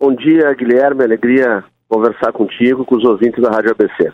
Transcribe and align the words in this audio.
Bom 0.00 0.14
dia, 0.14 0.54
Guilherme. 0.54 1.02
Alegria 1.02 1.64
conversar 1.88 2.32
contigo, 2.32 2.84
com 2.84 2.96
os 2.96 3.04
ouvintes 3.04 3.42
da 3.42 3.50
Rádio 3.50 3.70
ABC. 3.70 4.12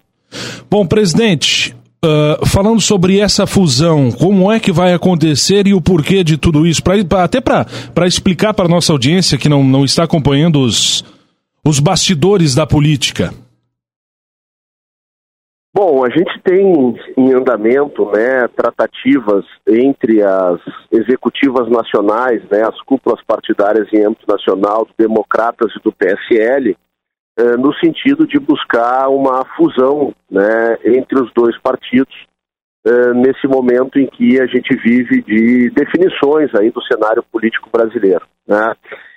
Bom, 0.71 0.87
presidente, 0.87 1.75
uh, 2.05 2.47
falando 2.47 2.81
sobre 2.81 3.19
essa 3.19 3.47
fusão, 3.47 4.11
como 4.11 4.51
é 4.51 4.61
que 4.61 4.73
vai 4.73 4.95
acontecer 4.95 5.67
e 5.67 5.75
o 5.75 5.81
porquê 5.81 6.23
de 6.23 6.37
tudo 6.39 6.67
isso? 6.67 6.83
Pra, 6.83 6.95
até 7.23 7.41
para 7.41 7.67
explicar 8.07 8.55
para 8.55 8.67
a 8.67 8.69
nossa 8.69 8.93
audiência 8.93 9.37
que 9.37 9.49
não, 9.49 9.65
não 9.65 9.85
está 9.85 10.05
acompanhando 10.05 10.61
os, 10.61 11.05
os 11.65 11.81
bastidores 11.81 12.55
da 12.55 12.67
política. 12.67 13.33
Bom, 15.77 16.05
a 16.05 16.09
gente 16.09 16.41
tem 16.45 16.97
em 17.17 17.35
andamento 17.35 18.07
né, 18.13 18.47
tratativas 18.55 19.45
entre 19.67 20.23
as 20.23 20.61
executivas 20.93 21.69
nacionais, 21.69 22.41
né, 22.49 22.63
as 22.63 22.81
cúpulas 22.83 23.21
partidárias 23.27 23.93
em 23.93 24.05
âmbito 24.05 24.25
nacional, 24.29 24.85
do 24.85 24.95
Democratas 24.97 25.73
e 25.75 25.83
do 25.83 25.91
PSL, 25.91 26.77
eh, 27.37 27.57
no 27.57 27.75
sentido 27.75 28.25
de 28.25 28.39
buscar 28.39 29.09
uma 29.09 29.45
fusão 29.57 30.15
né, 30.31 30.79
entre 30.85 31.21
os 31.21 31.33
dois 31.35 31.59
partidos, 31.61 32.15
eh, 32.87 33.13
nesse 33.15 33.49
momento 33.49 33.99
em 33.99 34.07
que 34.07 34.41
a 34.41 34.47
gente 34.47 34.77
vive 34.77 35.23
de 35.23 35.71
definições 35.71 36.55
aí 36.55 36.71
do 36.71 36.85
cenário 36.85 37.25
político 37.33 37.69
brasileiro. 37.73 38.25
Né. 38.47 38.77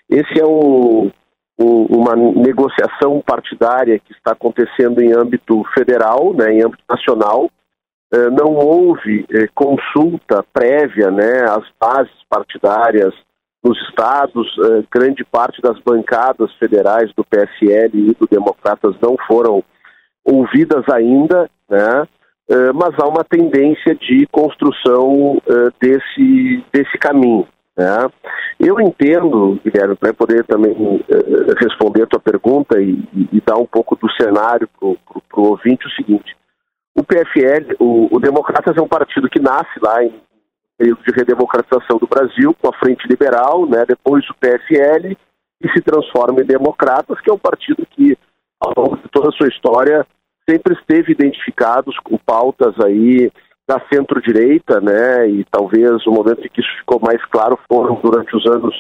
Esse 0.10 0.42
é 0.42 0.46
um, 0.46 1.12
uma 1.58 2.16
negociação 2.16 3.22
partidária 3.26 4.00
que 4.00 4.12
está 4.14 4.32
acontecendo 4.32 5.02
em 5.02 5.12
âmbito 5.12 5.64
federal, 5.74 6.34
né, 6.34 6.54
em 6.54 6.64
âmbito 6.64 6.84
nacional. 6.88 7.50
Eh, 8.14 8.30
não 8.30 8.54
houve 8.54 9.26
consulta 9.56 10.46
prévia 10.54 11.10
né, 11.10 11.44
às 11.50 11.66
bases 11.80 12.14
partidárias 12.30 13.14
nos 13.64 13.78
estados, 13.90 14.48
eh, 14.60 14.84
grande 14.92 15.26
parte 15.26 15.62
das 15.62 15.80
bancadas 15.80 16.54
federais 16.56 17.12
do 17.16 17.26
PSL 17.26 17.92
e 17.94 18.14
do 18.14 18.28
Democratas 18.30 18.96
não 19.02 19.16
foram 19.28 19.64
ouvidas 20.24 20.84
ainda, 20.90 21.50
né? 21.70 22.08
Eh, 22.50 22.72
mas 22.74 22.94
há 23.00 23.08
uma 23.08 23.24
tendência 23.26 23.94
de 23.96 24.26
construção 24.32 25.42
eh, 25.46 25.70
desse, 25.82 26.64
desse 26.72 26.98
caminho. 26.98 27.48
Né? 27.78 28.10
Eu 28.60 28.80
entendo, 28.82 29.60
Guilherme, 29.64 29.96
para 29.96 30.14
poder 30.14 30.44
também 30.46 30.74
responder 31.62 32.04
a 32.04 32.08
tua 32.08 32.20
pergunta 32.20 32.82
e, 32.82 33.08
e, 33.32 33.42
dar 33.46 33.58
um 33.58 33.68
pouco 33.68 33.96
do 33.96 34.12
cenário 34.14 34.68
para 34.80 34.88
o 34.88 35.48
ouvinte, 35.50 35.86
o 35.86 35.92
seguinte: 35.92 36.36
o 36.96 37.04
PFL, 37.04 37.76
o, 37.80 38.16
o 38.16 38.20
Democratas 38.20 38.76
é 38.76 38.82
um 38.82 38.88
partido 38.88 39.30
que 39.30 39.40
nasce 39.40 39.80
lá 39.80 40.04
em 40.04 40.12
período 40.78 41.04
de 41.04 41.12
redemocratização 41.12 41.98
do 41.98 42.08
Brasil, 42.08 42.56
com 42.60 42.70
a 42.70 42.78
Frente 42.78 43.08
Liberal, 43.08 43.68
né, 43.68 43.84
depois 43.88 44.28
o 44.30 44.36
PFL, 44.36 45.16
e 45.62 45.70
se 45.70 45.82
transforma 45.82 46.42
em 46.42 46.46
Democratas, 46.46 47.20
que 47.22 47.30
é 47.30 47.34
um 47.34 47.40
partido 47.40 47.86
que, 47.92 48.18
ao 48.60 48.74
longo 48.76 48.98
de 48.98 49.10
toda 49.10 49.30
a 49.30 49.32
sua 49.32 49.48
história, 49.48 50.06
sempre 50.48 50.74
esteve 50.76 51.12
identificados 51.12 51.98
com 52.00 52.18
pautas 52.18 52.74
aí 52.84 53.32
da 53.68 53.82
centro-direita, 53.92 54.80
né, 54.80 55.30
e 55.30 55.44
talvez 55.52 56.06
o 56.08 56.12
momento 56.12 56.46
em 56.46 56.50
que 56.50 56.62
isso 56.62 56.78
ficou 56.80 57.00
mais 57.02 57.24
claro 57.26 57.60
foram 57.70 58.00
durante 58.02 58.36
os 58.36 58.46
anos 58.46 58.74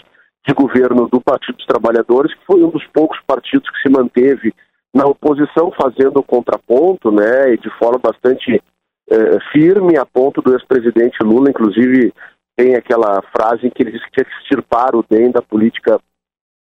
de 0.48 0.54
governo 0.54 1.10
do 1.10 1.20
Partido 1.20 1.58
dos 1.58 1.66
Trabalhadores, 1.66 2.34
que 2.34 2.46
foi 2.46 2.64
um 2.64 2.70
dos 2.70 2.86
poucos 2.88 3.20
partidos 3.28 3.70
que 3.70 3.82
se 3.82 3.90
manteve 3.90 4.54
na 4.96 5.06
oposição, 5.06 5.72
fazendo 5.72 6.20
o 6.20 6.24
contraponto, 6.24 7.12
né, 7.12 7.54
e 7.54 7.58
de 7.58 7.70
forma 7.78 8.00
bastante 8.00 8.62
é, 9.10 9.40
firme 9.52 9.98
a 9.98 10.06
ponto 10.06 10.42
do 10.42 10.54
ex-presidente 10.54 11.22
Lula, 11.22 11.50
inclusive 11.50 12.14
tem 12.56 12.76
aquela 12.76 13.22
frase 13.36 13.68
em 13.68 13.70
que 13.70 13.84
ele 13.84 13.92
disse 13.92 14.06
que 14.06 14.12
tinha 14.12 14.26
que 14.26 14.42
extirpar 14.42 14.96
o 14.96 15.06
DEM 15.08 15.32
da 15.32 15.42
política 15.42 16.00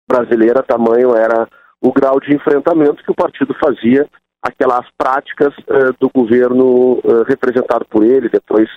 brasileira, 0.10 0.64
tamanho 0.64 1.16
era 1.16 1.48
o 1.82 1.92
grau 1.92 2.20
de 2.20 2.34
enfrentamento 2.34 3.04
que 3.04 3.12
o 3.12 3.16
partido 3.16 3.54
fazia 3.56 4.08
aquelas 4.46 4.86
práticas 4.96 5.54
uh, 5.58 5.96
do 6.00 6.10
governo 6.14 7.00
uh, 7.00 7.24
representado 7.28 7.84
por 7.86 8.04
ele, 8.04 8.30
depois 8.30 8.70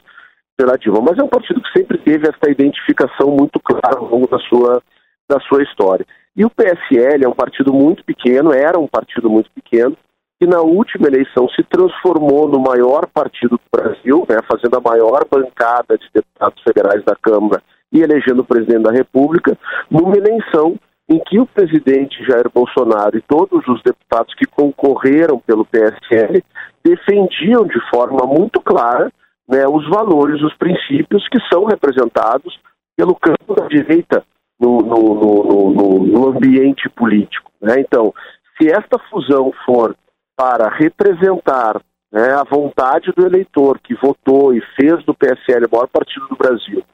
pela 0.56 0.78
Dilma. 0.78 1.00
Mas 1.02 1.18
é 1.18 1.22
um 1.22 1.28
partido 1.28 1.60
que 1.60 1.78
sempre 1.78 1.98
teve 1.98 2.26
essa 2.26 2.50
identificação 2.50 3.30
muito 3.30 3.60
clara 3.60 3.98
ao 3.98 4.08
longo 4.08 4.26
da 4.26 4.38
sua, 4.38 4.82
da 5.28 5.38
sua 5.40 5.62
história. 5.62 6.06
E 6.34 6.44
o 6.44 6.50
PSL 6.50 7.24
é 7.24 7.28
um 7.28 7.34
partido 7.34 7.72
muito 7.72 8.02
pequeno, 8.02 8.52
era 8.52 8.78
um 8.78 8.86
partido 8.86 9.28
muito 9.28 9.50
pequeno, 9.50 9.96
que 10.40 10.46
na 10.46 10.60
última 10.60 11.08
eleição 11.08 11.48
se 11.50 11.62
transformou 11.64 12.48
no 12.48 12.60
maior 12.60 13.06
partido 13.12 13.58
do 13.58 13.78
Brasil, 13.78 14.24
né, 14.28 14.38
fazendo 14.50 14.76
a 14.76 14.80
maior 14.80 15.26
bancada 15.30 15.98
de 15.98 16.06
deputados 16.14 16.62
federais 16.62 17.04
da 17.04 17.16
Câmara 17.16 17.62
e 17.92 18.00
elegendo 18.00 18.40
o 18.40 18.44
presidente 18.44 18.84
da 18.84 18.92
República, 18.92 19.58
numa 19.90 20.16
eleição 20.16 20.78
em 21.08 21.18
que 21.20 21.40
o 21.40 21.46
presidente 21.46 22.22
Jair 22.24 22.50
Bolsonaro 22.52 23.16
e 23.16 23.22
todos 23.22 23.66
os 23.66 23.82
deputados 23.82 24.34
que 24.34 24.44
concorreram 24.44 25.38
pelo 25.38 25.64
PSL 25.64 26.44
defendiam 26.84 27.64
de 27.64 27.80
forma 27.90 28.26
muito 28.26 28.60
clara 28.60 29.10
né, 29.48 29.66
os 29.66 29.88
valores, 29.88 30.42
os 30.42 30.54
princípios 30.54 31.26
que 31.28 31.38
são 31.50 31.64
representados 31.64 32.60
pelo 32.94 33.14
campo 33.14 33.54
da 33.54 33.66
direita 33.66 34.22
no, 34.60 34.78
no, 34.78 35.72
no, 35.72 35.98
no 36.06 36.28
ambiente 36.28 36.88
político. 36.90 37.50
Né? 37.60 37.76
Então, 37.80 38.12
se 38.56 38.68
esta 38.68 38.98
fusão 39.10 39.52
for 39.64 39.96
para 40.36 40.68
representar 40.68 41.80
né, 42.12 42.32
a 42.34 42.44
vontade 42.44 43.12
do 43.16 43.24
eleitor 43.24 43.78
que 43.78 43.94
votou 43.94 44.52
e 44.52 44.60
fez 44.78 45.02
do 45.04 45.14
PSL 45.14 45.66
o 45.66 45.70
maior 45.72 45.88
partido 45.88 46.28
do 46.28 46.36
Brasil 46.36 46.84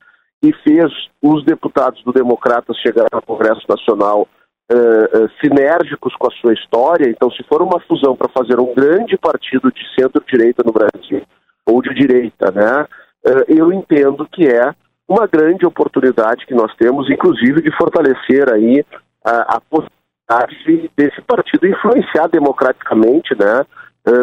e 0.44 0.52
fez 0.62 0.92
os 1.22 1.42
deputados 1.44 2.02
do 2.04 2.12
Democratas 2.12 2.76
chegar 2.76 3.06
ao 3.10 3.22
Congresso 3.22 3.62
Nacional 3.66 4.28
uh, 4.70 4.76
uh, 4.76 5.30
sinérgicos 5.40 6.14
com 6.16 6.26
a 6.26 6.34
sua 6.40 6.52
história. 6.52 7.08
Então, 7.08 7.30
se 7.30 7.42
for 7.44 7.62
uma 7.62 7.80
fusão 7.80 8.14
para 8.14 8.28
fazer 8.28 8.60
um 8.60 8.74
grande 8.74 9.16
partido 9.16 9.72
de 9.72 9.82
centro-direita 9.98 10.62
no 10.62 10.72
Brasil, 10.72 11.22
ou 11.66 11.80
de 11.80 11.94
direita, 11.94 12.50
né, 12.52 12.82
uh, 13.26 13.44
eu 13.48 13.72
entendo 13.72 14.28
que 14.30 14.46
é 14.46 14.74
uma 15.08 15.26
grande 15.26 15.64
oportunidade 15.64 16.44
que 16.46 16.54
nós 16.54 16.74
temos, 16.76 17.10
inclusive, 17.10 17.62
de 17.62 17.74
fortalecer 17.74 18.52
aí 18.52 18.84
a, 19.24 19.56
a 19.56 19.60
possibilidade 19.60 20.64
de, 20.66 20.90
desse 20.94 21.22
partido 21.22 21.66
influenciar 21.66 22.28
democraticamente 22.28 23.34
né, 23.38 23.64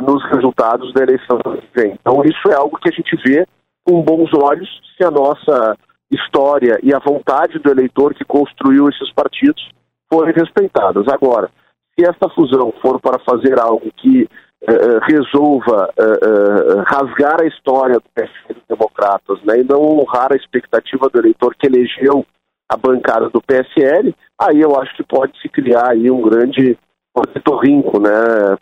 nos 0.01 0.23
resultados 0.31 0.91
da 0.93 1.03
eleição. 1.03 1.39
Então, 1.77 2.23
isso 2.23 2.49
é 2.49 2.55
algo 2.55 2.77
que 2.77 2.89
a 2.89 2.91
gente 2.91 3.15
vê 3.23 3.45
com 3.83 4.01
bons 4.01 4.31
olhos 4.33 4.67
se 4.97 5.03
a 5.03 5.11
nossa 5.11 5.77
história 6.11 6.79
e 6.83 6.93
a 6.93 6.99
vontade 6.99 7.57
do 7.59 7.71
eleitor 7.71 8.13
que 8.13 8.25
construiu 8.25 8.89
esses 8.89 9.11
partidos 9.13 9.69
forem 10.11 10.33
respeitadas. 10.33 11.07
Agora, 11.07 11.49
se 11.97 12.05
esta 12.05 12.29
fusão 12.29 12.73
for 12.81 12.99
para 12.99 13.19
fazer 13.19 13.59
algo 13.59 13.89
que 13.95 14.23
uh, 14.23 14.99
resolva 15.09 15.89
uh, 15.97 16.79
uh, 16.79 16.83
rasgar 16.85 17.41
a 17.41 17.47
história 17.47 17.95
do 17.95 18.03
PSL 18.13 18.61
democratas 18.67 19.41
né, 19.43 19.59
e 19.59 19.63
não 19.63 19.81
honrar 19.81 20.31
a 20.31 20.35
expectativa 20.35 21.09
do 21.09 21.19
eleitor 21.19 21.55
que 21.55 21.67
elegeu 21.67 22.25
a 22.69 22.77
bancada 22.77 23.29
do 23.29 23.41
PSL, 23.41 24.15
aí 24.39 24.61
eu 24.61 24.79
acho 24.79 24.95
que 24.95 25.03
pode 25.03 25.39
se 25.41 25.49
criar 25.49 25.91
aí 25.91 26.09
um 26.09 26.21
grande 26.21 26.77
ornitorrinco, 27.13 27.99
né, 27.99 28.09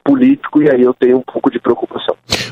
político, 0.03 0.63
e 0.63 0.69
aí 0.69 0.81
eu 0.81 0.93
tenho 0.95 1.17
um 1.17 1.21
pouco 1.21 1.51
de 1.51 1.59
preocupação. 1.59 1.98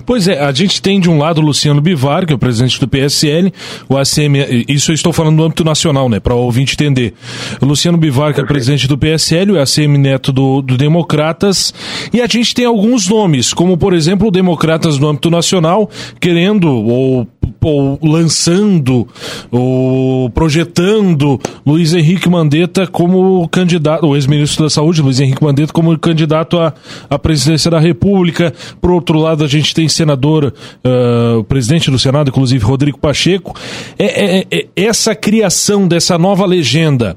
Pois 0.07 0.25
é, 0.25 0.39
a 0.39 0.53
gente 0.53 0.81
tem 0.81 1.01
de 1.01 1.09
um 1.09 1.17
lado 1.17 1.41
o 1.41 1.43
Luciano 1.43 1.81
Bivar, 1.81 2.25
que 2.25 2.31
é 2.31 2.35
o 2.35 2.39
presidente 2.39 2.79
do 2.79 2.87
PSL, 2.87 3.53
o 3.89 3.97
ACM, 3.97 4.65
isso 4.65 4.91
eu 4.91 4.95
estou 4.95 5.11
falando 5.11 5.35
no 5.35 5.43
âmbito 5.43 5.65
nacional, 5.65 6.07
né, 6.07 6.17
para 6.17 6.33
o 6.33 6.37
ouvinte 6.37 6.75
entender. 6.75 7.13
O 7.59 7.65
Luciano 7.65 7.97
Bivar, 7.97 8.33
que 8.33 8.39
é 8.39 8.45
presidente 8.45 8.87
do 8.87 8.97
PSL, 8.97 9.51
o 9.51 9.59
ACM 9.59 9.97
Neto 9.97 10.31
do, 10.31 10.61
do 10.61 10.77
Democratas, 10.77 11.73
e 12.13 12.21
a 12.21 12.25
gente 12.25 12.55
tem 12.55 12.63
alguns 12.63 13.09
nomes, 13.09 13.53
como 13.53 13.75
por 13.75 13.93
exemplo 13.93 14.29
o 14.29 14.31
Democratas 14.31 14.97
no 14.97 15.09
âmbito 15.09 15.29
nacional, 15.29 15.89
querendo 16.21 16.69
ou 16.69 17.27
ou 17.67 17.99
lançando 18.01 19.05
ou 19.51 20.29
projetando 20.29 21.39
Luiz 21.65 21.93
Henrique 21.93 22.29
Mandetta 22.29 22.87
como 22.87 23.47
candidato, 23.49 24.07
o 24.07 24.15
ex-ministro 24.15 24.63
da 24.63 24.69
Saúde, 24.69 25.01
Luiz 25.01 25.19
Henrique 25.19 25.43
Mandetta, 25.43 25.73
como 25.73 25.97
candidato 25.99 26.57
à, 26.57 26.73
à 27.09 27.19
presidência 27.19 27.69
da 27.69 27.79
República. 27.79 28.53
Por 28.79 28.91
outro 28.91 29.19
lado, 29.19 29.43
a 29.43 29.47
gente 29.47 29.73
tem 29.75 29.89
senador, 29.89 30.53
uh, 30.85 31.43
presidente 31.43 31.91
do 31.91 31.99
Senado, 31.99 32.29
inclusive 32.29 32.63
Rodrigo 32.63 32.97
Pacheco. 32.97 33.53
É, 33.99 34.39
é, 34.39 34.45
é 34.49 34.67
essa 34.75 35.13
criação 35.13 35.87
dessa 35.87 36.17
nova 36.17 36.45
legenda 36.45 37.15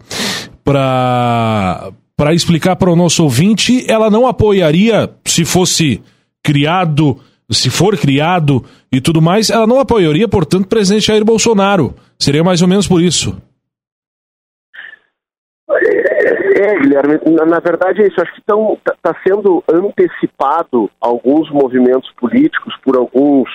para 0.64 1.90
para 2.16 2.34
explicar 2.34 2.76
para 2.76 2.92
o 2.92 2.96
nosso 2.96 3.22
ouvinte, 3.22 3.82
ela 3.90 4.10
não 4.10 4.26
apoiaria 4.26 5.08
se 5.24 5.42
fosse 5.42 6.02
criado 6.42 7.18
se 7.50 7.70
for 7.70 7.96
criado 7.98 8.64
e 8.92 9.00
tudo 9.00 9.20
mais, 9.20 9.50
ela 9.50 9.66
não 9.66 9.80
apoiaria, 9.80 10.28
portanto, 10.28 10.64
o 10.64 10.68
presidente 10.68 11.06
Jair 11.06 11.24
Bolsonaro. 11.24 11.94
Seria 12.18 12.44
mais 12.44 12.62
ou 12.62 12.68
menos 12.68 12.86
por 12.86 13.00
isso. 13.00 13.36
É, 15.70 16.60
é 16.60 16.78
Guilherme, 16.78 17.20
na, 17.26 17.46
na, 17.46 17.60
verdade 17.60 18.02
é 18.02 18.08
isso. 18.08 18.20
Acho 18.20 18.32
que 18.34 18.40
está 18.40 18.94
tá 19.02 19.16
sendo 19.26 19.62
antecipado 19.68 20.90
alguns 21.00 21.50
movimentos 21.50 22.10
políticos 22.18 22.74
por 22.84 22.96
alguns 22.96 23.48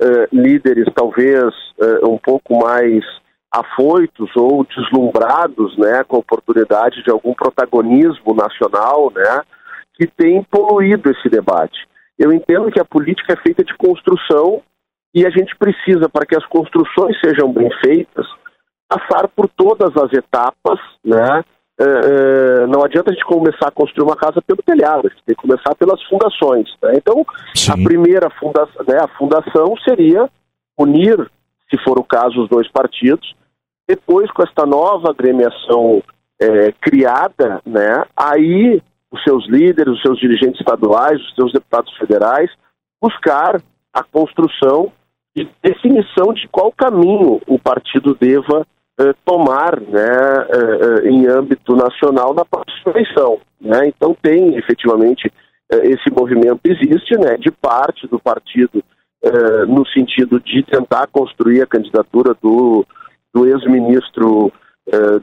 uh, 0.00 0.26
líderes, 0.32 0.86
talvez 0.94 1.44
uh, 1.78 2.08
um 2.08 2.18
pouco 2.18 2.58
mais 2.58 3.04
afoitos 3.52 4.30
ou 4.36 4.64
deslumbrados, 4.64 5.76
né, 5.78 6.04
com 6.04 6.16
a 6.16 6.20
oportunidade 6.20 7.02
de 7.02 7.10
algum 7.10 7.32
protagonismo 7.32 8.34
nacional, 8.34 9.10
né, 9.14 9.42
que 9.94 10.06
tem 10.06 10.42
poluído 10.42 11.10
esse 11.10 11.28
debate. 11.28 11.76
Eu 12.18 12.32
entendo 12.32 12.70
que 12.70 12.80
a 12.80 12.84
política 12.84 13.34
é 13.34 13.42
feita 13.42 13.62
de 13.62 13.74
construção 13.76 14.62
e 15.14 15.26
a 15.26 15.30
gente 15.30 15.54
precisa, 15.56 16.08
para 16.08 16.26
que 16.26 16.36
as 16.36 16.44
construções 16.46 17.18
sejam 17.20 17.52
bem 17.52 17.70
feitas, 17.84 18.26
passar 18.88 19.28
por 19.28 19.48
todas 19.48 19.96
as 19.96 20.12
etapas, 20.12 20.78
né? 21.04 21.44
É, 21.78 22.66
não 22.66 22.82
adianta 22.82 23.10
a 23.10 23.12
gente 23.12 23.24
começar 23.26 23.68
a 23.68 23.70
construir 23.70 24.04
uma 24.04 24.16
casa 24.16 24.40
pelo 24.40 24.62
telhado, 24.62 25.06
a 25.06 25.10
gente 25.10 25.22
tem 25.26 25.36
que 25.36 25.42
começar 25.42 25.74
pelas 25.74 26.02
fundações. 26.04 26.66
Né? 26.82 26.92
Então, 26.96 27.24
Sim. 27.54 27.72
a 27.72 27.74
primeira 27.84 28.30
funda 28.30 28.66
né, 28.88 28.98
a 28.98 29.08
fundação 29.08 29.74
seria 29.86 30.26
unir, 30.78 31.18
se 31.68 31.78
for 31.84 31.98
o 31.98 32.04
caso, 32.04 32.42
os 32.42 32.48
dois 32.48 32.66
partidos. 32.70 33.34
Depois, 33.86 34.30
com 34.30 34.42
esta 34.42 34.64
nova 34.64 35.10
agremiação 35.10 36.02
é, 36.40 36.72
criada, 36.80 37.60
né, 37.66 38.04
aí 38.16 38.82
os 39.10 39.22
seus 39.22 39.48
líderes, 39.48 39.94
os 39.94 40.02
seus 40.02 40.18
dirigentes 40.18 40.60
estaduais, 40.60 41.20
os 41.20 41.34
seus 41.34 41.52
deputados 41.52 41.94
federais, 41.96 42.50
buscar 43.00 43.60
a 43.92 44.02
construção 44.02 44.92
e 45.34 45.48
definição 45.62 46.32
de 46.32 46.48
qual 46.48 46.72
caminho 46.72 47.40
o 47.46 47.58
partido 47.58 48.14
deva 48.14 48.66
eh, 48.98 49.14
tomar 49.26 49.78
né, 49.78 50.00
eh, 50.00 51.04
eh, 51.04 51.08
em 51.10 51.26
âmbito 51.26 51.76
nacional 51.76 52.32
na 52.32 52.46
próxima 52.46 52.92
eleição. 52.92 53.38
Né? 53.60 53.88
Então 53.88 54.16
tem 54.20 54.56
efetivamente 54.56 55.30
esse 55.70 56.08
movimento 56.10 56.60
existe 56.64 57.18
né, 57.18 57.36
de 57.36 57.50
parte 57.50 58.06
do 58.06 58.20
partido 58.20 58.82
no 59.66 59.84
sentido 59.88 60.38
de 60.38 60.62
tentar 60.62 61.08
construir 61.08 61.60
a 61.60 61.66
candidatura 61.66 62.36
do, 62.40 62.86
do 63.34 63.44
ex-ministro 63.44 64.52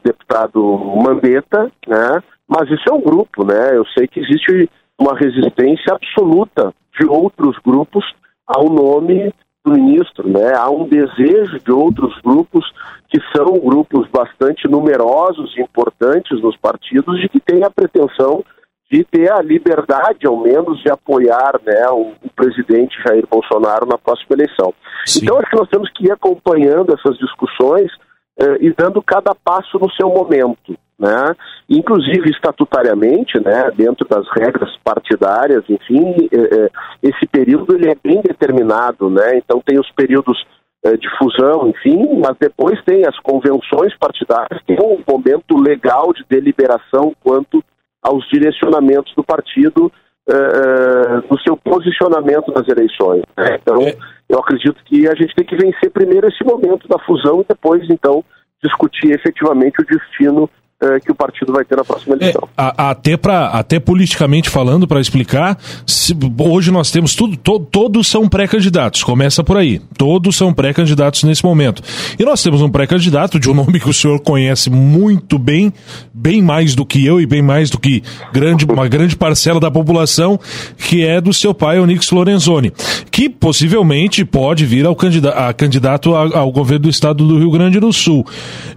deputado 0.03 0.61
Mandetta, 1.01 1.71
né? 1.87 2.21
mas 2.45 2.69
isso 2.69 2.73
é 2.73 2.77
um 2.93 3.01
grupo, 3.01 3.45
né? 3.45 3.75
Eu 3.75 3.85
sei 3.97 4.07
que 4.07 4.19
existe 4.19 4.69
uma 4.99 5.17
resistência 5.17 5.93
absoluta 5.93 6.73
de 6.99 7.05
outros 7.07 7.57
grupos 7.65 8.05
ao 8.45 8.65
nome 8.65 9.33
do 9.65 9.71
ministro, 9.71 10.27
né? 10.29 10.53
Há 10.55 10.69
um 10.69 10.87
desejo 10.87 11.59
de 11.59 11.71
outros 11.71 12.19
grupos 12.21 12.65
que 13.09 13.19
são 13.35 13.57
grupos 13.59 14.07
bastante 14.09 14.67
numerosos 14.67 15.55
e 15.57 15.61
importantes 15.61 16.41
nos 16.41 16.57
partidos 16.57 17.19
de 17.19 17.29
que 17.29 17.39
têm 17.39 17.63
a 17.63 17.69
pretensão 17.69 18.43
de 18.91 19.03
ter 19.05 19.31
a 19.31 19.41
liberdade, 19.41 20.27
ao 20.27 20.37
menos, 20.37 20.79
de 20.81 20.91
apoiar 20.91 21.59
né, 21.65 21.89
o, 21.89 22.11
o 22.23 22.29
presidente 22.35 22.95
Jair 23.01 23.25
Bolsonaro 23.27 23.87
na 23.87 23.97
próxima 23.97 24.35
eleição. 24.35 24.71
Sim. 25.05 25.21
Então, 25.23 25.39
acho 25.39 25.49
que 25.49 25.57
nós 25.57 25.69
temos 25.69 25.89
que 25.91 26.05
ir 26.05 26.11
acompanhando 26.11 26.93
essas 26.93 27.17
discussões 27.17 27.91
eh, 28.39 28.57
e 28.61 28.71
dando 28.71 29.01
cada 29.01 29.33
passo 29.33 29.79
no 29.79 29.89
seu 29.93 30.09
momento 30.09 30.77
né? 31.03 31.35
Inclusive 31.69 32.29
estatutariamente, 32.31 33.37
né? 33.43 33.69
Dentro 33.75 34.07
das 34.07 34.25
regras 34.31 34.69
partidárias, 34.81 35.63
enfim, 35.69 36.29
é, 36.31 36.37
é, 36.37 36.69
esse 37.03 37.27
período 37.27 37.75
ele 37.75 37.89
é 37.89 37.95
bem 38.01 38.21
determinado, 38.21 39.09
né? 39.09 39.37
Então 39.37 39.61
tem 39.65 39.77
os 39.77 39.91
períodos 39.91 40.41
é, 40.85 40.95
de 40.95 41.07
fusão, 41.17 41.67
enfim, 41.67 42.19
mas 42.19 42.37
depois 42.39 42.81
tem 42.85 43.05
as 43.05 43.19
convenções 43.19 43.93
partidárias, 43.97 44.61
que 44.65 44.73
é 44.73 44.81
um 44.81 45.03
momento 45.05 45.57
legal 45.57 46.13
de 46.13 46.23
deliberação 46.29 47.13
quanto 47.21 47.61
aos 48.01 48.25
direcionamentos 48.29 49.13
do 49.15 49.23
partido 49.23 49.91
uh, 50.29 51.23
no 51.29 51.39
seu 51.39 51.55
posicionamento 51.55 52.51
nas 52.51 52.67
eleições. 52.67 53.23
Né? 53.37 53.57
Então, 53.61 53.81
é. 53.81 53.95
eu 54.27 54.39
acredito 54.39 54.75
que 54.85 55.07
a 55.07 55.15
gente 55.15 55.33
tem 55.35 55.45
que 55.45 55.55
vencer 55.55 55.89
primeiro 55.89 56.27
esse 56.27 56.43
momento 56.43 56.85
da 56.87 56.99
fusão 56.99 57.39
e 57.39 57.45
depois, 57.47 57.89
então, 57.89 58.23
discutir 58.61 59.11
efetivamente 59.11 59.81
o 59.81 59.85
destino 59.85 60.49
é, 60.81 60.99
que 60.99 61.11
o 61.11 61.15
partido 61.15 61.53
vai 61.53 61.63
ter 61.63 61.77
na 61.77 61.83
próxima 61.83 62.15
é, 62.15 62.17
eleição. 62.17 62.47
É, 62.57 62.73
até, 62.77 63.15
pra, 63.15 63.47
até 63.47 63.79
politicamente 63.79 64.49
falando, 64.49 64.87
para 64.87 64.99
explicar, 64.99 65.57
se, 65.85 66.15
hoje 66.39 66.71
nós 66.71 66.91
temos 66.91 67.15
tudo, 67.15 67.37
to, 67.37 67.59
todos 67.59 68.07
são 68.07 68.27
pré-candidatos, 68.27 69.03
começa 69.03 69.43
por 69.43 69.57
aí. 69.57 69.79
Todos 69.97 70.35
são 70.35 70.53
pré-candidatos 70.53 71.23
nesse 71.23 71.43
momento. 71.43 71.81
E 72.19 72.25
nós 72.25 72.41
temos 72.43 72.61
um 72.61 72.69
pré-candidato 72.69 73.39
de 73.39 73.49
um 73.49 73.53
nome 73.53 73.79
que 73.79 73.89
o 73.89 73.93
senhor 73.93 74.19
conhece 74.19 74.69
muito 74.69 75.39
bem, 75.39 75.73
bem 76.13 76.41
mais 76.41 76.75
do 76.75 76.85
que 76.85 77.05
eu 77.05 77.21
e 77.21 77.25
bem 77.25 77.41
mais 77.41 77.69
do 77.69 77.79
que 77.79 78.03
grande, 78.31 78.65
uma 78.65 78.87
grande 78.87 79.15
parcela 79.15 79.59
da 79.59 79.71
população, 79.71 80.39
que 80.77 81.05
é 81.05 81.21
do 81.21 81.33
seu 81.33 81.53
pai, 81.53 81.79
Onix 81.79 82.11
Lorenzoni, 82.11 82.71
que 83.13 83.29
possivelmente 83.29 84.25
pode 84.25 84.65
vir 84.65 84.87
ao 84.87 84.95
candidato, 84.95 85.37
a 85.37 85.53
candidato 85.53 86.15
ao 86.15 86.51
governo 86.51 86.85
do 86.85 86.89
estado 86.89 87.27
do 87.27 87.37
Rio 87.37 87.51
Grande 87.51 87.79
do 87.79 87.93
Sul. 87.93 88.25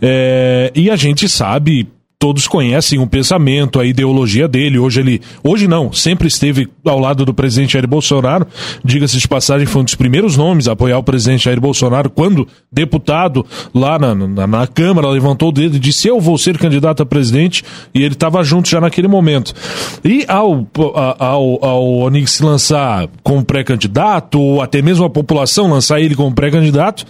É, 0.02 0.70
e 0.74 0.90
a 0.90 0.94
gente 0.94 1.26
sabe 1.26 1.88
todos 2.18 2.48
conhecem 2.48 2.98
o 2.98 3.06
pensamento, 3.06 3.78
a 3.78 3.84
ideologia 3.84 4.48
dele. 4.48 4.78
Hoje 4.78 5.00
ele, 5.00 5.20
hoje 5.44 5.68
não, 5.68 5.92
sempre 5.92 6.28
esteve 6.28 6.66
ao 6.84 6.98
lado 6.98 7.26
do 7.26 7.34
presidente 7.34 7.74
Jair 7.74 7.86
Bolsonaro. 7.86 8.46
Diga-se 8.82 9.18
de 9.18 9.28
passagem, 9.28 9.66
foi 9.66 9.82
um 9.82 9.84
dos 9.84 9.94
primeiros 9.94 10.36
nomes 10.36 10.66
a 10.66 10.72
apoiar 10.72 10.98
o 10.98 11.02
presidente 11.02 11.44
Jair 11.44 11.60
Bolsonaro 11.60 12.08
quando 12.08 12.48
deputado 12.72 13.44
lá 13.74 13.98
na, 13.98 14.14
na, 14.14 14.46
na 14.46 14.66
Câmara 14.66 15.08
levantou 15.08 15.50
o 15.50 15.52
dedo 15.52 15.76
e 15.76 15.78
disse 15.78 16.08
eu 16.08 16.18
vou 16.18 16.38
ser 16.38 16.56
candidato 16.58 17.02
a 17.02 17.06
presidente 17.06 17.62
e 17.94 18.02
ele 18.02 18.14
estava 18.14 18.42
junto 18.42 18.68
já 18.68 18.80
naquele 18.80 19.08
momento. 19.08 19.52
E 20.02 20.24
ao, 20.26 20.66
ao, 21.18 21.64
ao 21.64 21.92
Onix 21.98 22.32
se 22.32 22.42
lançar 22.42 23.08
como 23.22 23.44
pré-candidato 23.44 24.40
ou 24.40 24.62
até 24.62 24.80
mesmo 24.80 25.04
a 25.04 25.10
população 25.10 25.70
lançar 25.70 26.00
ele 26.00 26.14
como 26.14 26.34
pré-candidato, 26.34 27.04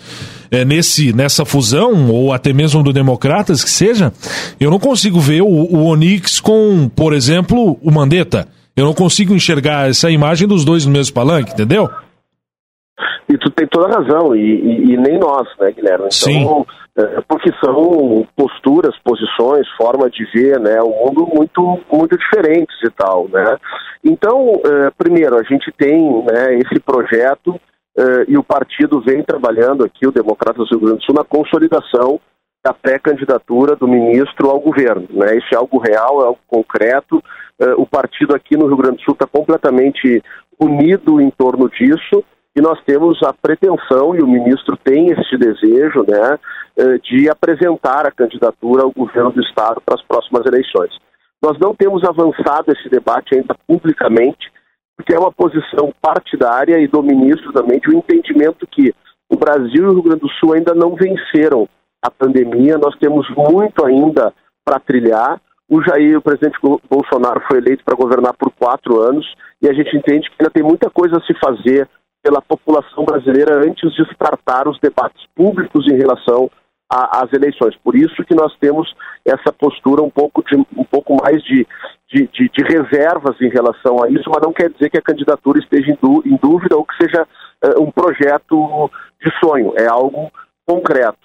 é, 0.50 0.64
nesse, 0.64 1.12
nessa 1.12 1.44
fusão, 1.44 2.10
ou 2.10 2.32
até 2.32 2.52
mesmo 2.52 2.82
do 2.82 2.92
Democratas, 2.92 3.62
que 3.62 3.70
seja, 3.70 4.12
eu 4.60 4.70
não 4.70 4.78
consigo 4.78 5.18
ver 5.20 5.42
o, 5.42 5.46
o 5.46 5.86
Onix 5.86 6.40
com, 6.40 6.88
por 6.88 7.12
exemplo, 7.12 7.78
o 7.82 7.90
Mandetta. 7.90 8.48
Eu 8.76 8.84
não 8.84 8.92
consigo 8.92 9.34
enxergar 9.34 9.88
essa 9.88 10.10
imagem 10.10 10.46
dos 10.46 10.64
dois 10.64 10.84
no 10.84 10.92
mesmo 10.92 11.14
palanque, 11.14 11.52
entendeu? 11.52 11.88
E 13.28 13.36
tu 13.38 13.50
tem 13.50 13.66
toda 13.66 13.88
a 13.88 14.00
razão, 14.00 14.36
e, 14.36 14.40
e, 14.40 14.92
e 14.92 14.96
nem 14.96 15.18
nós, 15.18 15.48
né, 15.58 15.72
Guilherme? 15.72 16.06
Então, 16.06 16.10
Sim. 16.10 16.64
É, 16.98 17.20
porque 17.28 17.52
são 17.62 18.26
posturas, 18.34 18.94
posições, 19.04 19.68
forma 19.76 20.08
de 20.08 20.24
ver, 20.32 20.58
né, 20.58 20.80
o 20.80 20.88
mundo 20.88 21.26
muito, 21.26 21.78
muito 21.92 22.16
diferentes 22.16 22.74
e 22.82 22.90
tal, 22.90 23.28
né? 23.28 23.58
Então, 24.02 24.52
é, 24.64 24.90
primeiro, 24.96 25.36
a 25.36 25.42
gente 25.42 25.70
tem 25.76 26.24
né, 26.24 26.54
esse 26.54 26.80
projeto 26.80 27.60
e 28.28 28.36
o 28.36 28.42
partido 28.42 29.00
vem 29.00 29.22
trabalhando 29.22 29.84
aqui, 29.84 30.06
o 30.06 30.12
Democratas 30.12 30.68
do 30.68 30.76
Rio 30.76 30.86
Grande 30.86 30.98
do 30.98 31.04
Sul, 31.04 31.14
na 31.14 31.24
consolidação 31.24 32.20
da 32.66 32.74
pré-candidatura 32.74 33.76
do 33.76 33.86
ministro 33.86 34.50
ao 34.50 34.58
governo. 34.58 35.06
Né? 35.10 35.36
Isso 35.36 35.46
é 35.52 35.56
algo 35.56 35.78
real, 35.78 36.20
é 36.20 36.26
algo 36.26 36.40
concreto. 36.48 37.22
Uh, 37.60 37.80
o 37.80 37.86
partido 37.86 38.34
aqui 38.34 38.56
no 38.56 38.66
Rio 38.66 38.76
Grande 38.76 38.96
do 38.96 39.02
Sul 39.02 39.14
está 39.14 39.24
completamente 39.24 40.20
unido 40.60 41.20
em 41.20 41.30
torno 41.30 41.70
disso 41.70 42.24
e 42.56 42.60
nós 42.60 42.82
temos 42.84 43.22
a 43.22 43.32
pretensão, 43.32 44.16
e 44.16 44.20
o 44.20 44.26
ministro 44.26 44.76
tem 44.82 45.10
esse 45.10 45.36
desejo, 45.36 46.04
né, 46.08 46.38
uh, 46.78 46.98
de 47.02 47.30
apresentar 47.30 48.04
a 48.04 48.10
candidatura 48.10 48.82
ao 48.82 48.90
governo 48.90 49.30
do 49.30 49.42
Estado 49.42 49.80
para 49.84 49.94
as 49.94 50.02
próximas 50.02 50.44
eleições. 50.44 50.90
Nós 51.40 51.56
não 51.60 51.72
temos 51.72 52.02
avançado 52.02 52.72
esse 52.72 52.88
debate 52.88 53.36
ainda 53.36 53.54
publicamente, 53.68 54.50
porque 54.96 55.14
é 55.14 55.18
uma 55.18 55.32
posição 55.32 55.92
partidária 56.00 56.78
e 56.78 56.88
do 56.88 57.02
ministro 57.02 57.52
também 57.52 57.78
de 57.78 57.90
um 57.90 57.98
entendimento 57.98 58.66
que 58.66 58.94
o 59.28 59.36
Brasil 59.36 59.84
e 59.84 59.86
o 59.86 59.92
Rio 59.92 60.02
Grande 60.02 60.20
do 60.20 60.30
Sul 60.30 60.54
ainda 60.54 60.74
não 60.74 60.94
venceram 60.94 61.68
a 62.02 62.10
pandemia, 62.10 62.78
nós 62.78 62.96
temos 62.98 63.28
muito 63.30 63.84
ainda 63.84 64.32
para 64.64 64.78
trilhar. 64.78 65.40
O 65.68 65.82
Jair, 65.82 66.16
o 66.16 66.22
presidente 66.22 66.58
Bolsonaro, 66.88 67.42
foi 67.48 67.58
eleito 67.58 67.84
para 67.84 67.96
governar 67.96 68.34
por 68.34 68.52
quatro 68.52 69.00
anos 69.00 69.26
e 69.60 69.68
a 69.68 69.72
gente 69.72 69.96
entende 69.96 70.30
que 70.30 70.36
ainda 70.38 70.50
tem 70.50 70.62
muita 70.62 70.88
coisa 70.88 71.16
a 71.16 71.20
se 71.22 71.34
fazer 71.34 71.88
pela 72.22 72.40
população 72.40 73.04
brasileira 73.04 73.58
antes 73.58 73.92
de 73.92 74.04
tratar 74.16 74.68
os 74.68 74.78
debates 74.80 75.24
públicos 75.34 75.86
em 75.88 75.96
relação 75.96 76.50
às 76.88 77.32
eleições. 77.32 77.76
Por 77.82 77.96
isso 77.96 78.24
que 78.24 78.34
nós 78.34 78.54
temos 78.58 78.94
essa 79.24 79.52
postura 79.52 80.02
um 80.02 80.10
pouco, 80.10 80.42
de, 80.44 80.56
um 80.56 80.84
pouco 80.84 81.16
mais 81.20 81.42
de 81.42 81.66
de, 82.08 82.28
de, 82.28 82.48
de, 82.48 82.62
reservas 82.62 83.40
em 83.40 83.48
relação 83.48 84.02
a 84.02 84.08
isso, 84.08 84.30
mas 84.30 84.40
não 84.40 84.52
quer 84.52 84.70
dizer 84.70 84.90
que 84.90 84.98
a 84.98 85.02
candidatura 85.02 85.58
esteja 85.58 85.90
em, 85.90 85.98
em 86.24 86.36
dúvida 86.40 86.76
ou 86.76 86.84
que 86.84 86.96
seja 86.96 87.26
uh, 87.64 87.82
um 87.82 87.90
projeto 87.90 88.90
de 89.20 89.30
sonho, 89.40 89.72
é 89.76 89.86
algo 89.86 90.30
concreto. 90.64 91.18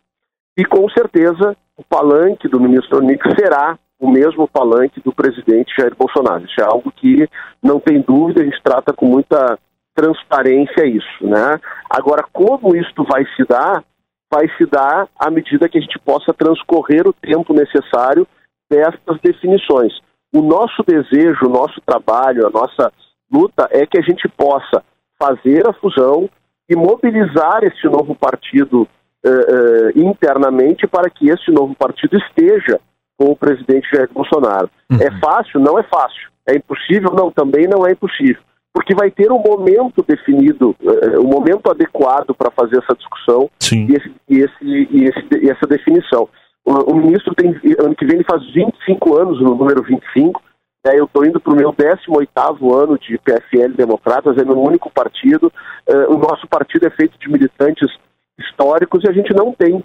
E 0.57 0.65
com 0.65 0.89
certeza 0.89 1.55
o 1.77 1.83
palanque 1.83 2.47
do 2.47 2.59
ministro 2.59 2.97
Onix 2.97 3.23
será 3.39 3.77
o 3.99 4.09
mesmo 4.09 4.47
palanque 4.47 4.99
do 5.01 5.13
presidente 5.13 5.73
Jair 5.77 5.95
Bolsonaro. 5.95 6.45
Isso 6.45 6.59
é 6.59 6.63
algo 6.63 6.91
que 6.91 7.29
não 7.61 7.79
tem 7.79 8.01
dúvida, 8.01 8.41
a 8.41 8.45
gente 8.45 8.61
trata 8.63 8.91
com 8.91 9.05
muita 9.05 9.59
transparência 9.93 10.85
isso, 10.85 11.27
né? 11.27 11.59
Agora, 11.89 12.25
como 12.33 12.75
isto 12.75 13.03
vai 13.03 13.23
se 13.35 13.43
dar, 13.45 13.83
vai 14.31 14.47
se 14.57 14.65
dar 14.65 15.07
à 15.19 15.29
medida 15.29 15.67
que 15.67 15.77
a 15.77 15.81
gente 15.81 15.99
possa 15.99 16.33
transcorrer 16.33 17.07
o 17.07 17.13
tempo 17.13 17.53
necessário 17.53 18.25
destas 18.69 19.19
definições. 19.21 19.93
O 20.33 20.41
nosso 20.41 20.81
desejo, 20.87 21.45
o 21.45 21.49
nosso 21.49 21.81
trabalho, 21.85 22.47
a 22.47 22.49
nossa 22.49 22.91
luta 23.31 23.67
é 23.69 23.85
que 23.85 23.99
a 23.99 24.01
gente 24.01 24.27
possa 24.29 24.81
fazer 25.19 25.67
a 25.67 25.73
fusão 25.73 26.29
e 26.69 26.75
mobilizar 26.75 27.63
esse 27.63 27.85
novo 27.87 28.15
partido 28.15 28.87
uh, 29.25 29.99
internamente 29.99 30.87
para 30.87 31.09
que 31.09 31.29
esse 31.29 31.51
novo 31.51 31.75
partido 31.75 32.17
esteja 32.17 32.79
com 33.17 33.31
o 33.31 33.35
presidente 33.35 33.89
Jair 33.93 34.09
Bolsonaro. 34.11 34.69
Uhum. 34.89 34.97
É 35.01 35.19
fácil? 35.19 35.59
Não 35.59 35.77
é 35.77 35.83
fácil. 35.83 36.31
É 36.47 36.55
impossível? 36.55 37.11
Não, 37.13 37.29
também 37.29 37.67
não 37.67 37.85
é 37.85 37.91
impossível. 37.91 38.41
Porque 38.73 38.95
vai 38.95 39.11
ter 39.11 39.31
um 39.31 39.41
momento 39.41 40.03
definido, 40.07 40.75
uh, 40.81 41.19
um 41.19 41.27
momento 41.27 41.69
adequado 41.69 42.33
para 42.33 42.51
fazer 42.51 42.77
essa 42.77 42.95
discussão 42.95 43.49
e, 43.71 43.93
esse, 43.93 44.11
e, 44.29 44.39
esse, 44.39 44.87
e, 44.91 45.03
esse, 45.05 45.45
e, 45.45 45.49
essa 45.49 45.67
definição. 45.67 46.27
O, 46.63 46.91
o, 46.91 46.95
ministro 46.95 47.33
tem, 47.35 47.49
ano 47.79 47.95
que 47.95 48.05
vem 48.05 48.15
ele 48.15 48.23
faz 48.23 48.41
25 48.53 49.17
anos, 49.17 49.41
no 49.41 49.55
número 49.55 49.83
25, 49.83 50.41
né, 50.85 50.93
eu 50.95 51.05
estou 51.05 51.25
indo 51.25 51.39
para 51.39 51.53
o 51.53 51.55
meu 51.55 51.73
18º 51.73 52.73
ano 52.73 52.97
de 52.97 53.17
PFL 53.19 53.73
Democratas, 53.75 54.37
é 54.37 54.43
meu 54.43 54.59
único 54.59 54.89
partido. 54.89 55.51
Uh, 55.87 56.13
o 56.13 56.17
nosso 56.17 56.47
partido 56.47 56.87
é 56.87 56.89
feito 56.91 57.17
de 57.19 57.29
militantes 57.29 57.89
históricos 58.39 59.03
e 59.03 59.09
a 59.09 59.13
gente 59.13 59.33
não 59.33 59.53
tem 59.53 59.83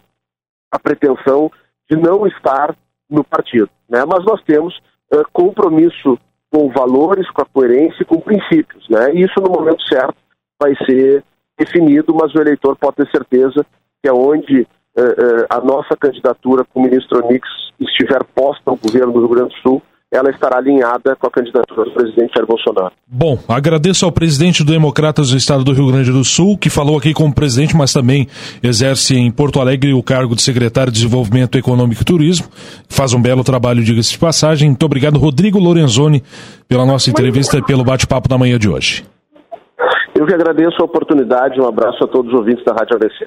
a 0.70 0.78
pretensão 0.78 1.50
de 1.90 1.96
não 1.96 2.26
estar 2.26 2.74
no 3.10 3.22
partido. 3.22 3.68
Né? 3.88 4.04
Mas 4.06 4.24
nós 4.24 4.42
temos 4.44 4.76
uh, 5.12 5.24
compromisso 5.32 6.18
com 6.56 6.70
valores, 6.70 7.28
com 7.32 7.42
a 7.42 7.44
coerência 7.44 8.00
e 8.00 8.04
com 8.06 8.18
princípios. 8.18 8.88
Né? 8.88 9.12
Isso, 9.12 9.38
no 9.42 9.50
momento 9.50 9.86
certo, 9.86 10.16
vai 10.58 10.74
ser 10.86 11.22
definido, 11.58 12.14
mas 12.14 12.34
o 12.34 12.40
eleitor 12.40 12.74
pode 12.76 12.96
ter 12.96 13.10
certeza 13.10 13.66
que 14.02 14.08
é 14.08 14.12
onde 14.12 14.62
uh, 14.62 15.02
uh, 15.02 15.46
a 15.50 15.60
nossa 15.60 15.94
candidatura 15.94 16.64
com 16.64 16.80
o 16.80 16.82
ministro 16.84 17.22
Onix 17.22 17.46
estiver 17.78 18.24
posta 18.34 18.70
ao 18.70 18.76
governo 18.76 19.12
do 19.12 19.18
Rio 19.18 19.28
Grande 19.28 19.54
do 19.54 19.60
Sul, 19.60 19.82
ela 20.16 20.30
estará 20.30 20.58
alinhada 20.58 21.14
com 21.16 21.26
a 21.26 21.30
candidatura 21.30 21.84
do 21.84 21.92
presidente 21.92 22.32
Jair 22.34 22.46
Bolsonaro. 22.46 22.92
Bom, 23.06 23.38
agradeço 23.48 24.04
ao 24.04 24.12
presidente 24.12 24.64
do 24.64 24.72
Democratas 24.72 25.30
do 25.30 25.36
Estado 25.36 25.62
do 25.62 25.72
Rio 25.72 25.88
Grande 25.88 26.10
do 26.10 26.24
Sul, 26.24 26.56
que 26.56 26.70
falou 26.70 26.98
aqui 26.98 27.12
como 27.12 27.34
presidente, 27.34 27.76
mas 27.76 27.92
também 27.92 28.26
exerce 28.62 29.16
em 29.16 29.30
Porto 29.30 29.60
Alegre 29.60 29.92
o 29.92 30.02
cargo 30.02 30.34
de 30.34 30.42
secretário 30.42 30.90
de 30.90 30.98
Desenvolvimento 30.98 31.56
Econômico 31.58 32.02
e 32.02 32.04
Turismo. 32.04 32.48
Faz 32.88 33.12
um 33.12 33.20
belo 33.20 33.44
trabalho, 33.44 33.84
diga-se 33.84 34.12
de 34.12 34.18
passagem. 34.18 34.68
Muito 34.70 34.86
obrigado, 34.86 35.18
Rodrigo 35.18 35.58
Lorenzoni, 35.58 36.22
pela 36.68 36.86
nossa 36.86 37.10
entrevista 37.10 37.58
e 37.58 37.62
pelo 37.62 37.84
bate-papo 37.84 38.28
da 38.28 38.38
manhã 38.38 38.58
de 38.58 38.68
hoje. 38.68 39.04
Eu 40.14 40.26
que 40.26 40.34
agradeço 40.34 40.80
a 40.80 40.84
oportunidade. 40.84 41.60
Um 41.60 41.68
abraço 41.68 42.02
a 42.02 42.08
todos 42.08 42.32
os 42.32 42.38
ouvintes 42.38 42.64
da 42.64 42.72
Rádio 42.72 42.96
ABC. 42.96 43.26